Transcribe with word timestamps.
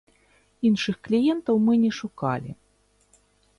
Іншых 0.69 0.95
кліентаў 1.09 1.55
мы 1.67 1.73
не 1.83 1.91
шукалі. 2.01 2.51